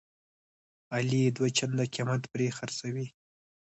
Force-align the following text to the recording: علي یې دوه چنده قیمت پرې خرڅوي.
علي 0.95 1.19
یې 1.25 1.29
دوه 1.37 1.49
چنده 1.57 1.85
قیمت 1.93 2.21
پرې 2.31 2.47
خرڅوي. 2.57 3.05